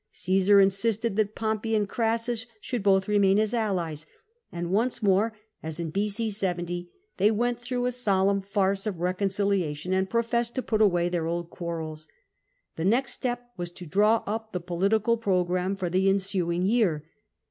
[0.11, 4.07] Csesar insisted that Pompey and Crassus should both remain his allies,
[4.51, 5.31] and once more
[5.61, 6.31] (as in B.C.
[6.31, 11.27] 70) they went through a solemn farce of reconciliation, and professed to put away their
[11.27, 12.07] old quarrels.
[12.77, 17.03] The next step was to draw up the political programme for the ensuing year.